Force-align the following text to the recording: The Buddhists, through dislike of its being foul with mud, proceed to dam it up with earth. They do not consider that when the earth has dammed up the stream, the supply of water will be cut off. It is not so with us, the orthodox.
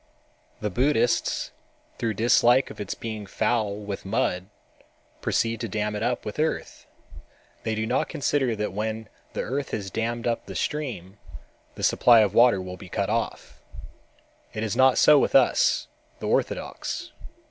The 0.61 0.71
Buddhists, 0.71 1.51
through 1.99 2.15
dislike 2.15 2.71
of 2.71 2.81
its 2.81 2.95
being 2.95 3.27
foul 3.27 3.75
with 3.75 4.03
mud, 4.03 4.47
proceed 5.21 5.61
to 5.61 5.67
dam 5.67 5.95
it 5.95 6.01
up 6.01 6.25
with 6.25 6.39
earth. 6.39 6.87
They 7.61 7.75
do 7.75 7.85
not 7.85 8.09
consider 8.09 8.55
that 8.55 8.73
when 8.73 9.09
the 9.33 9.41
earth 9.43 9.69
has 9.69 9.91
dammed 9.91 10.25
up 10.25 10.47
the 10.47 10.55
stream, 10.55 11.19
the 11.75 11.83
supply 11.83 12.21
of 12.21 12.33
water 12.33 12.59
will 12.59 12.77
be 12.77 12.89
cut 12.89 13.11
off. 13.11 13.61
It 14.55 14.63
is 14.63 14.75
not 14.75 14.97
so 14.97 15.19
with 15.19 15.35
us, 15.35 15.87
the 16.17 16.25
orthodox. 16.27 17.11